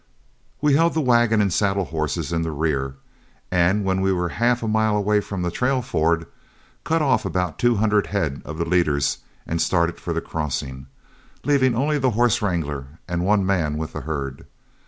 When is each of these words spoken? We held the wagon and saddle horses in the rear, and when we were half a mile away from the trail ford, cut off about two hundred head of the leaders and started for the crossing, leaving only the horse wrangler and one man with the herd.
We 0.61 0.73
held 0.73 0.95
the 0.95 0.99
wagon 0.99 1.41
and 1.41 1.53
saddle 1.53 1.85
horses 1.85 2.33
in 2.33 2.41
the 2.41 2.49
rear, 2.49 2.95
and 3.51 3.85
when 3.85 4.01
we 4.01 4.11
were 4.11 4.29
half 4.29 4.63
a 4.63 4.67
mile 4.67 4.97
away 4.97 5.21
from 5.21 5.43
the 5.43 5.51
trail 5.51 5.83
ford, 5.83 6.25
cut 6.83 7.03
off 7.03 7.23
about 7.23 7.59
two 7.59 7.75
hundred 7.75 8.07
head 8.07 8.41
of 8.43 8.57
the 8.57 8.65
leaders 8.65 9.19
and 9.45 9.61
started 9.61 9.99
for 9.99 10.11
the 10.11 10.19
crossing, 10.19 10.87
leaving 11.43 11.75
only 11.75 11.99
the 11.99 12.09
horse 12.17 12.41
wrangler 12.41 12.97
and 13.07 13.23
one 13.23 13.45
man 13.45 13.77
with 13.77 13.93
the 13.93 14.01
herd. 14.01 14.47